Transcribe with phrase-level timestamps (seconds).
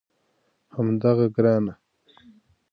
[0.75, 1.73] همدغه ګرانه